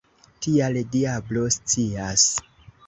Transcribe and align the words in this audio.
Tial 0.45 0.79
diablo 0.95 1.47
scias! 1.59 2.29